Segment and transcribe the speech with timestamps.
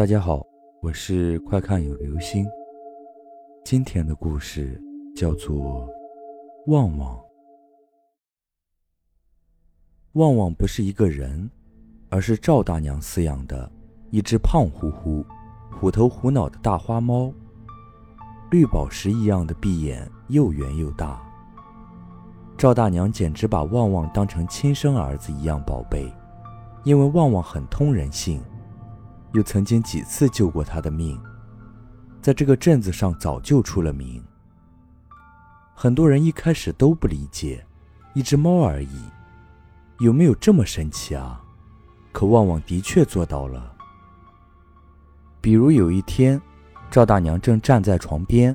[0.00, 0.42] 大家好，
[0.80, 2.48] 我是快看有流星。
[3.66, 4.82] 今天的故事
[5.14, 5.86] 叫做
[6.68, 7.14] 《旺旺》。
[10.12, 11.50] 旺旺不是一个人，
[12.08, 13.70] 而是赵大娘饲养的
[14.10, 15.22] 一只胖乎乎、
[15.70, 17.30] 虎头虎脑的大花猫。
[18.50, 21.20] 绿宝石一样的闭眼，又圆又大。
[22.56, 26.10] 赵大娘简直把旺旺当成亲生儿子一样宝贝，
[26.84, 28.42] 因为旺旺很通人性。
[29.32, 31.20] 又曾经几次救过他的命，
[32.20, 34.22] 在这个镇子上早就出了名。
[35.74, 37.64] 很多人一开始都不理解，
[38.12, 39.04] 一只猫而已，
[39.98, 41.40] 有没有这么神奇啊？
[42.12, 43.72] 可旺旺的确做到了。
[45.40, 46.40] 比如有一天，
[46.90, 48.54] 赵大娘正站在床边，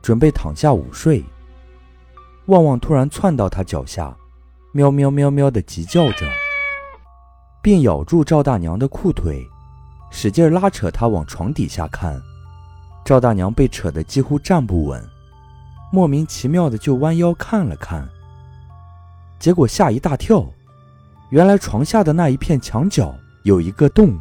[0.00, 1.22] 准备躺下午睡，
[2.46, 4.16] 旺旺突然窜到她脚下，
[4.72, 6.26] 喵喵喵喵的急叫着，
[7.62, 9.46] 并咬住赵大娘的裤腿。
[10.14, 12.20] 使劲拉扯他往床底下看，
[13.02, 15.02] 赵大娘被扯得几乎站不稳，
[15.90, 18.06] 莫名其妙的就弯腰看了看，
[19.40, 20.46] 结果吓一大跳，
[21.30, 24.16] 原来床下的那一片墙角有一个洞，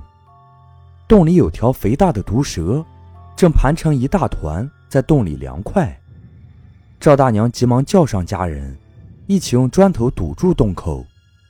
[1.10, 2.84] 洞里有条肥大的毒蛇，
[3.36, 5.96] 正盘成一大团在洞里凉快。
[7.02, 8.76] 赵大娘急忙叫上家人，
[9.28, 11.06] 一起用砖头堵住洞口，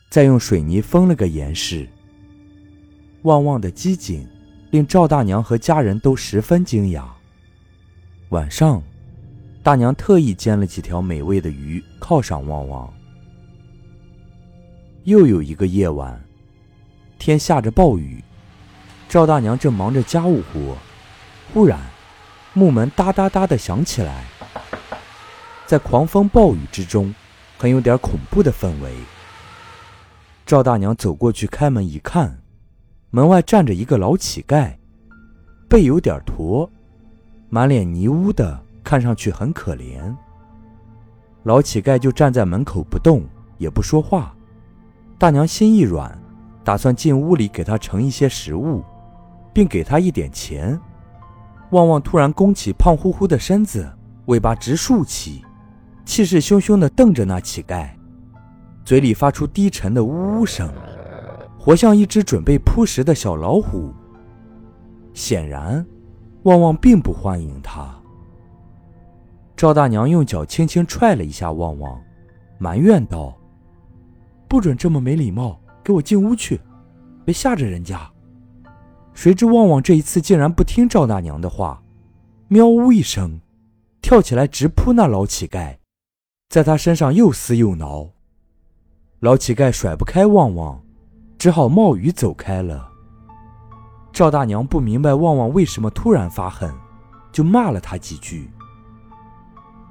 [0.10, 1.88] 再用水泥封了个严实。
[3.24, 4.28] 旺旺的机警，
[4.72, 7.04] 令赵大娘和家人都十分惊讶。
[8.30, 8.82] 晚上，
[9.62, 12.92] 大娘特意煎了几条美味的鱼犒赏旺旺。
[15.04, 16.20] 又有一个夜晚，
[17.20, 18.24] 天下着暴雨，
[19.08, 20.76] 赵大娘正忙着家务活，
[21.54, 21.80] 忽然，
[22.54, 24.26] 木门哒哒哒的响起来。
[25.68, 27.14] 在狂风暴雨之中，
[27.60, 28.92] 很有点恐怖的氛围。
[30.44, 32.41] 赵大娘走过去开门一看。
[33.14, 34.74] 门外站着一个老乞丐，
[35.68, 36.70] 背有点驼，
[37.50, 40.00] 满脸泥污的，看上去很可怜。
[41.44, 43.24] 老乞丐就站在门口不动，
[43.58, 44.34] 也不说话。
[45.18, 46.18] 大娘心一软，
[46.64, 48.82] 打算进屋里给他盛一些食物，
[49.54, 50.80] 并给他一点钱。
[51.72, 53.92] 旺旺突然弓起胖乎乎的身子，
[54.28, 55.44] 尾巴直竖起，
[56.06, 57.90] 气势汹汹地瞪着那乞丐，
[58.86, 60.72] 嘴里发出低沉的呜呜声。
[61.64, 63.94] 活像一只准备扑食的小老虎。
[65.14, 65.86] 显然，
[66.42, 67.96] 旺旺并不欢迎他。
[69.56, 72.02] 赵大娘用脚轻轻踹了一下旺旺，
[72.58, 73.38] 埋怨道
[74.50, 76.60] ：“不准这么没礼貌，给我进屋去，
[77.24, 78.10] 别吓着人家。”
[79.14, 81.80] 谁知旺旺这一次竟然不听赵大娘的话，
[82.48, 83.40] 喵呜一声，
[84.02, 85.78] 跳起来直扑那老乞丐，
[86.50, 88.10] 在他身上又撕又挠。
[89.20, 90.81] 老乞丐甩不开旺旺。
[91.42, 92.88] 只好冒雨走开了。
[94.14, 96.72] 赵大娘不明白旺旺为什么突然发狠，
[97.32, 98.48] 就骂了他几句。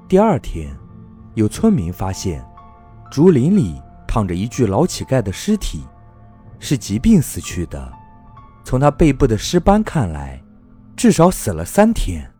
[0.07, 0.73] 第二天，
[1.33, 2.41] 有村民发现
[3.11, 5.83] 竹林里躺着一具老乞丐的尸体，
[6.57, 7.91] 是疾病死去的。
[8.63, 10.41] 从他背部的尸斑看来，
[10.95, 12.31] 至少死了三天。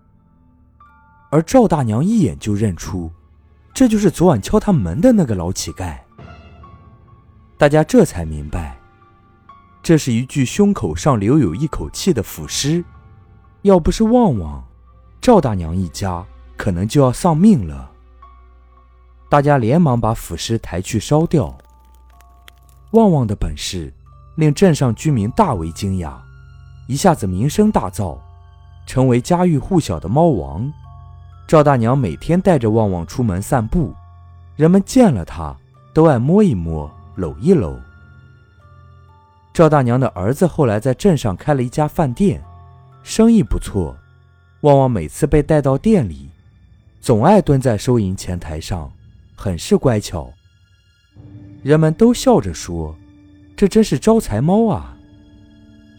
[1.31, 3.11] 而赵大娘一眼就认出，
[3.73, 5.97] 这就是昨晚敲他门的那个老乞丐。
[7.57, 8.77] 大家这才明白。
[9.83, 12.83] 这是一具胸口上留有一口气的腐尸，
[13.63, 14.63] 要不是旺旺，
[15.19, 16.23] 赵大娘一家
[16.55, 17.89] 可能就要丧命了。
[19.27, 21.57] 大家连忙把腐尸抬去烧掉。
[22.91, 23.91] 旺旺的本事
[24.35, 26.13] 令镇上居民大为惊讶，
[26.87, 28.17] 一下子名声大噪，
[28.85, 30.71] 成为家喻户晓的猫王。
[31.47, 33.95] 赵大娘每天带着旺旺出门散步，
[34.55, 35.55] 人们见了他
[35.91, 37.79] 都爱摸一摸、搂一搂。
[39.53, 42.41] 赵大娘的儿子后来在镇上开了一家饭店，
[43.03, 43.95] 生意不错。
[44.61, 46.29] 旺旺每次被带到店里，
[47.01, 48.91] 总爱蹲在收银前台上，
[49.35, 50.31] 很是乖巧。
[51.63, 52.95] 人们都笑着说
[53.57, 54.97] ：“这真是招财猫啊！”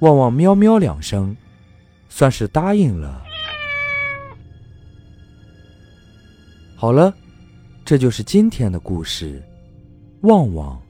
[0.01, 1.37] 旺旺喵喵两声，
[2.09, 3.23] 算是答应了。
[6.75, 7.13] 好了，
[7.85, 9.43] 这就是今天的故事，
[10.23, 10.81] 旺旺。